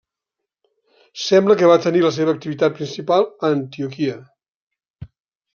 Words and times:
Sembla 1.25 1.57
que 1.59 1.69
va 1.73 1.83
tenir 1.83 2.01
la 2.05 2.11
seva 2.17 2.35
activitat 2.37 2.75
principal 2.79 3.29
a 3.49 3.55
Antioquia. 3.59 4.21